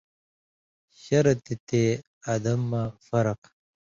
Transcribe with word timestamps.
شرط 1.01 1.41
یی 1.49 1.55
تے 1.67 1.83
ادم 2.33 2.61
مہ 2.69 2.83
فرق 3.07 3.41